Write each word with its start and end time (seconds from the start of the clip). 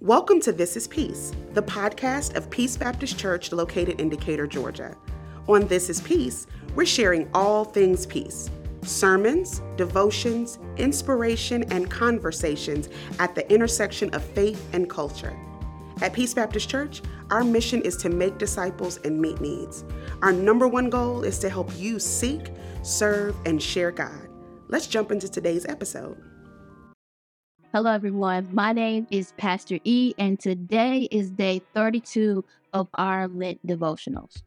Welcome 0.00 0.40
to 0.42 0.52
This 0.52 0.76
is 0.76 0.86
Peace, 0.86 1.32
the 1.54 1.62
podcast 1.62 2.36
of 2.36 2.48
Peace 2.50 2.76
Baptist 2.76 3.18
Church 3.18 3.50
located 3.50 4.00
in 4.00 4.08
Decatur, 4.08 4.46
Georgia. 4.46 4.96
On 5.48 5.66
This 5.66 5.90
is 5.90 6.00
Peace, 6.00 6.46
we're 6.76 6.86
sharing 6.86 7.28
all 7.34 7.64
things 7.64 8.06
peace 8.06 8.48
sermons, 8.82 9.60
devotions, 9.76 10.60
inspiration, 10.76 11.64
and 11.72 11.90
conversations 11.90 12.88
at 13.18 13.34
the 13.34 13.52
intersection 13.52 14.08
of 14.14 14.22
faith 14.22 14.68
and 14.72 14.88
culture. 14.88 15.36
At 16.00 16.12
Peace 16.12 16.32
Baptist 16.32 16.70
Church, 16.70 17.02
our 17.32 17.42
mission 17.42 17.82
is 17.82 17.96
to 17.96 18.08
make 18.08 18.38
disciples 18.38 18.98
and 18.98 19.20
meet 19.20 19.40
needs. 19.40 19.84
Our 20.22 20.32
number 20.32 20.68
one 20.68 20.90
goal 20.90 21.24
is 21.24 21.40
to 21.40 21.50
help 21.50 21.76
you 21.76 21.98
seek, 21.98 22.52
serve, 22.84 23.34
and 23.46 23.60
share 23.60 23.90
God. 23.90 24.28
Let's 24.68 24.86
jump 24.86 25.10
into 25.10 25.28
today's 25.28 25.66
episode. 25.66 26.22
Hello, 27.74 27.92
everyone. 27.92 28.48
My 28.50 28.72
name 28.72 29.06
is 29.10 29.34
Pastor 29.36 29.78
E, 29.84 30.14
and 30.16 30.40
today 30.40 31.06
is 31.10 31.30
day 31.30 31.60
32 31.74 32.42
of 32.72 32.88
our 32.94 33.28
Lent 33.28 33.64
devotionals. 33.66 34.42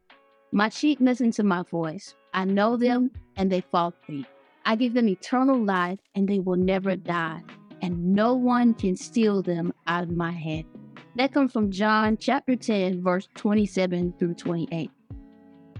My 0.51 0.69
sheep 0.69 0.97
listen 0.99 1.29
to 1.33 1.43
my 1.43 1.61
voice. 1.69 2.15
I 2.33 2.45
know 2.45 2.77
them, 2.77 3.11
and 3.35 3.51
they 3.51 3.61
follow 3.61 3.93
me. 4.07 4.25
I 4.65 4.75
give 4.75 4.95
them 4.95 5.07
eternal 5.07 5.63
life, 5.63 5.99
and 6.15 6.27
they 6.27 6.39
will 6.39 6.55
never 6.55 6.95
die, 6.95 7.43
and 7.83 8.15
no 8.15 8.33
one 8.33 8.73
can 8.73 8.95
steal 8.95 9.43
them 9.43 9.71
out 9.85 10.01
of 10.01 10.17
my 10.17 10.31
hand. 10.31 10.65
That 11.15 11.31
comes 11.31 11.53
from 11.53 11.69
John 11.69 12.17
chapter 12.17 12.55
10, 12.55 13.03
verse 13.03 13.27
27 13.35 14.15
through 14.17 14.33
28. 14.33 14.89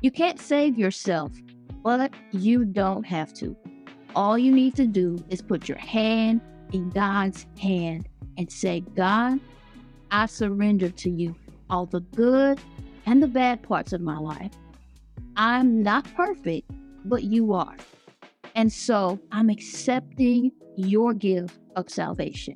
You 0.01 0.11
can't 0.11 0.39
save 0.39 0.77
yourself, 0.77 1.31
but 1.81 2.13
you 2.29 2.65
don't 2.65 3.03
have 3.07 3.33
to. 3.35 3.57
All 4.15 4.37
you 4.37 4.51
need 4.51 4.75
to 4.75 4.85
do 4.85 5.17
is 5.29 5.41
put 5.41 5.67
your 5.67 5.79
hand 5.79 6.41
in 6.71 6.89
God's 6.89 7.45
hand 7.59 8.07
and 8.37 8.51
say, 8.51 8.81
God, 8.95 9.39
I 10.11 10.25
surrender 10.25 10.89
to 10.89 11.09
you 11.09 11.35
all 11.69 11.85
the 11.85 12.01
good 12.01 12.59
and 13.05 13.21
the 13.21 13.27
bad 13.27 13.63
parts 13.63 13.93
of 13.93 14.01
my 14.01 14.17
life. 14.17 14.51
I'm 15.35 15.81
not 15.81 16.05
perfect, 16.15 16.69
but 17.05 17.23
you 17.23 17.53
are. 17.53 17.77
And 18.55 18.71
so 18.71 19.19
I'm 19.31 19.49
accepting 19.49 20.51
your 20.75 21.13
gift 21.13 21.57
of 21.75 21.89
salvation. 21.89 22.55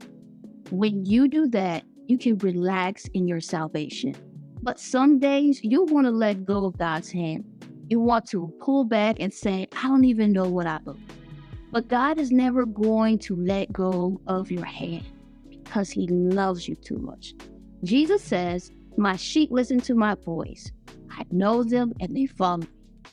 When 0.71 1.05
you 1.05 1.27
do 1.27 1.47
that, 1.49 1.83
you 2.07 2.17
can 2.17 2.37
relax 2.39 3.05
in 3.13 3.27
your 3.27 3.39
salvation. 3.39 4.15
But 4.61 4.79
some 4.79 5.19
days 5.19 5.61
you'll 5.63 5.85
want 5.85 6.05
to 6.05 6.11
let 6.11 6.45
go 6.45 6.65
of 6.65 6.77
God's 6.77 7.11
hand. 7.11 7.45
You 7.87 7.99
want 7.99 8.25
to 8.29 8.53
pull 8.59 8.83
back 8.83 9.17
and 9.19 9.33
say, 9.33 9.67
I 9.77 9.83
don't 9.83 10.05
even 10.05 10.31
know 10.31 10.49
what 10.49 10.67
I 10.67 10.79
believe. 10.79 11.14
But 11.75 11.89
God 11.89 12.19
is 12.19 12.31
never 12.31 12.65
going 12.65 13.19
to 13.19 13.35
let 13.35 13.73
go 13.73 14.21
of 14.27 14.49
your 14.49 14.63
hand 14.63 15.03
because 15.49 15.89
he 15.89 16.07
loves 16.07 16.69
you 16.69 16.75
too 16.75 16.97
much. 16.97 17.33
Jesus 17.83 18.23
says, 18.23 18.71
My 18.95 19.17
sheep 19.17 19.51
listen 19.51 19.81
to 19.81 19.93
my 19.93 20.15
voice. 20.15 20.71
I 21.11 21.25
know 21.31 21.65
them 21.65 21.91
and 21.99 22.15
they 22.15 22.27
follow 22.27 22.59
me. 22.59 22.67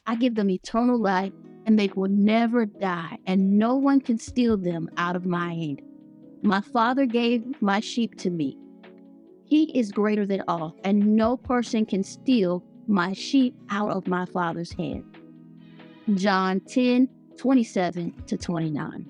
I 0.06 0.14
give 0.14 0.36
them 0.36 0.48
eternal 0.48 0.96
life 0.96 1.32
and 1.66 1.76
they 1.76 1.90
will 1.96 2.08
never 2.08 2.64
die, 2.64 3.18
and 3.26 3.58
no 3.58 3.74
one 3.74 4.00
can 4.00 4.16
steal 4.16 4.56
them 4.56 4.88
out 4.96 5.16
of 5.16 5.26
my 5.26 5.52
hand. 5.54 5.82
My 6.42 6.60
Father 6.60 7.04
gave 7.04 7.42
my 7.60 7.80
sheep 7.80 8.16
to 8.18 8.30
me. 8.30 8.56
He 9.44 9.76
is 9.76 9.90
greater 9.90 10.24
than 10.24 10.44
all, 10.46 10.76
and 10.84 11.16
no 11.16 11.36
person 11.36 11.84
can 11.84 12.04
steal 12.04 12.62
my 12.86 13.12
sheep 13.12 13.56
out 13.70 13.90
of 13.90 14.06
my 14.06 14.24
Father's 14.24 14.72
hand. 14.72 15.02
John 16.14 16.60
10 16.60 17.08
27 17.36 18.14
to 18.26 18.36
29. 18.36 19.06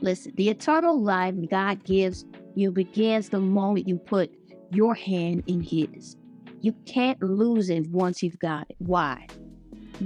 Listen, 0.00 0.32
the 0.36 0.48
eternal 0.48 1.00
life 1.00 1.34
God 1.50 1.82
gives 1.84 2.24
you 2.54 2.70
begins 2.70 3.28
the 3.28 3.40
moment 3.40 3.88
you 3.88 3.98
put 3.98 4.30
your 4.70 4.94
hand 4.94 5.44
in 5.46 5.60
His. 5.60 6.16
You 6.60 6.74
can't 6.84 7.20
lose 7.22 7.70
it 7.70 7.88
once 7.90 8.22
you've 8.22 8.38
got 8.38 8.66
it. 8.70 8.76
Why? 8.78 9.26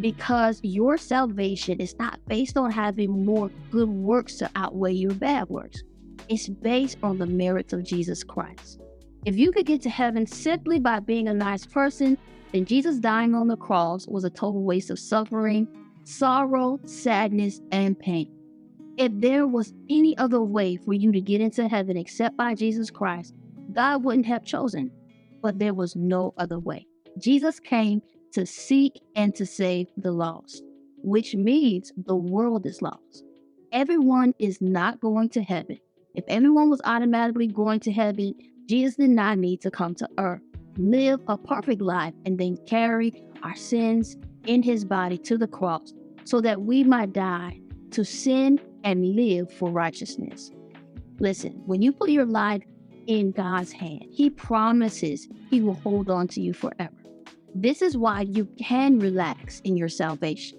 Because 0.00 0.60
your 0.62 0.98
salvation 0.98 1.80
is 1.80 1.96
not 1.98 2.20
based 2.26 2.56
on 2.56 2.70
having 2.70 3.24
more 3.24 3.50
good 3.70 3.88
works 3.88 4.36
to 4.36 4.50
outweigh 4.56 4.92
your 4.92 5.14
bad 5.14 5.48
works. 5.48 5.82
It's 6.28 6.48
based 6.48 6.98
on 7.02 7.18
the 7.18 7.26
merits 7.26 7.72
of 7.72 7.82
Jesus 7.82 8.22
Christ. 8.22 8.80
If 9.24 9.36
you 9.36 9.52
could 9.52 9.66
get 9.66 9.82
to 9.82 9.90
heaven 9.90 10.26
simply 10.26 10.78
by 10.78 11.00
being 11.00 11.28
a 11.28 11.34
nice 11.34 11.66
person, 11.66 12.16
then 12.52 12.64
Jesus 12.64 12.98
dying 12.98 13.34
on 13.34 13.48
the 13.48 13.56
cross 13.56 14.06
was 14.06 14.24
a 14.24 14.30
total 14.30 14.62
waste 14.62 14.90
of 14.90 14.98
suffering 14.98 15.68
sorrow, 16.04 16.80
sadness, 16.84 17.60
and 17.72 17.98
pain. 17.98 18.30
If 18.96 19.12
there 19.14 19.46
was 19.46 19.72
any 19.88 20.16
other 20.18 20.42
way 20.42 20.76
for 20.76 20.92
you 20.92 21.12
to 21.12 21.20
get 21.20 21.40
into 21.40 21.68
heaven 21.68 21.96
except 21.96 22.36
by 22.36 22.54
Jesus 22.54 22.90
Christ, 22.90 23.34
God 23.72 24.04
wouldn't 24.04 24.26
have 24.26 24.44
chosen. 24.44 24.90
But 25.42 25.58
there 25.58 25.74
was 25.74 25.96
no 25.96 26.34
other 26.36 26.58
way. 26.58 26.86
Jesus 27.18 27.58
came 27.60 28.02
to 28.32 28.44
seek 28.44 29.00
and 29.16 29.34
to 29.36 29.46
save 29.46 29.88
the 29.96 30.12
lost, 30.12 30.62
which 31.02 31.34
means 31.34 31.92
the 31.96 32.16
world 32.16 32.66
is 32.66 32.82
lost. 32.82 33.24
Everyone 33.72 34.34
is 34.38 34.60
not 34.60 35.00
going 35.00 35.30
to 35.30 35.42
heaven. 35.42 35.78
If 36.14 36.24
everyone 36.28 36.70
was 36.70 36.80
automatically 36.84 37.46
going 37.46 37.80
to 37.80 37.92
heaven, 37.92 38.34
Jesus 38.66 38.96
did 38.96 39.10
not 39.10 39.38
need 39.38 39.60
to 39.62 39.70
come 39.70 39.94
to 39.96 40.08
earth, 40.18 40.42
live 40.76 41.20
a 41.28 41.38
perfect 41.38 41.80
life, 41.80 42.14
and 42.26 42.38
then 42.38 42.56
carry 42.66 43.24
our 43.42 43.56
sins 43.56 44.16
in 44.46 44.62
his 44.62 44.84
body 44.84 45.18
to 45.18 45.38
the 45.38 45.46
cross 45.46 45.92
so 46.24 46.40
that 46.40 46.62
we 46.62 46.84
might 46.84 47.12
die 47.12 47.60
to 47.90 48.04
sin 48.04 48.60
and 48.84 49.14
live 49.14 49.52
for 49.52 49.70
righteousness. 49.70 50.50
Listen, 51.18 51.52
when 51.66 51.82
you 51.82 51.92
put 51.92 52.10
your 52.10 52.24
life 52.24 52.62
in 53.06 53.32
God's 53.32 53.72
hand, 53.72 54.06
He 54.10 54.30
promises 54.30 55.28
He 55.50 55.60
will 55.60 55.74
hold 55.74 56.10
on 56.10 56.28
to 56.28 56.40
you 56.40 56.54
forever. 56.54 56.94
This 57.54 57.82
is 57.82 57.96
why 57.96 58.22
you 58.22 58.46
can 58.58 58.98
relax 58.98 59.60
in 59.64 59.76
your 59.76 59.88
salvation. 59.88 60.58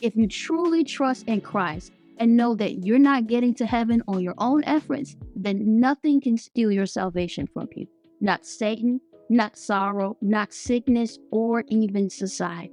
If 0.00 0.16
you 0.16 0.26
truly 0.26 0.82
trust 0.82 1.28
in 1.28 1.40
Christ 1.40 1.92
and 2.18 2.36
know 2.36 2.54
that 2.56 2.84
you're 2.84 2.98
not 2.98 3.26
getting 3.26 3.54
to 3.56 3.66
heaven 3.66 4.02
on 4.08 4.22
your 4.22 4.34
own 4.38 4.64
efforts, 4.64 5.16
then 5.36 5.78
nothing 5.78 6.20
can 6.20 6.36
steal 6.36 6.72
your 6.72 6.86
salvation 6.86 7.46
from 7.46 7.68
you. 7.76 7.86
Not 8.20 8.46
Satan, 8.46 9.00
not 9.28 9.56
sorrow, 9.56 10.16
not 10.20 10.52
sickness, 10.52 11.18
or 11.30 11.64
even 11.68 12.10
society. 12.10 12.72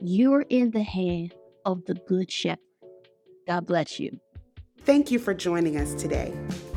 You're 0.00 0.42
in 0.48 0.70
the 0.70 0.82
hand 0.82 1.34
of 1.64 1.84
the 1.86 1.94
Good 2.06 2.30
Shepherd. 2.30 2.60
God 3.46 3.66
bless 3.66 3.98
you. 3.98 4.18
Thank 4.82 5.10
you 5.10 5.18
for 5.18 5.34
joining 5.34 5.78
us 5.78 5.94
today. 5.94 6.32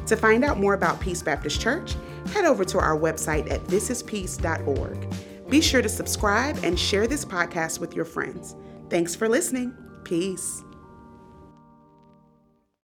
To 0.07 0.15
find 0.15 0.43
out 0.43 0.59
more 0.59 0.73
about 0.73 0.99
Peace 0.99 1.21
Baptist 1.21 1.61
Church, 1.61 1.95
head 2.33 2.45
over 2.45 2.65
to 2.65 2.79
our 2.79 2.97
website 2.97 3.51
at 3.51 3.61
thisispeace.org. 3.65 5.15
Be 5.49 5.61
sure 5.61 5.81
to 5.81 5.89
subscribe 5.89 6.57
and 6.63 6.79
share 6.79 7.07
this 7.07 7.25
podcast 7.25 7.79
with 7.79 7.95
your 7.95 8.05
friends. 8.05 8.55
Thanks 8.89 9.15
for 9.15 9.27
listening. 9.29 9.75
Peace. 10.03 10.63